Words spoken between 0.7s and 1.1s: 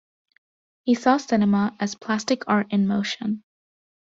He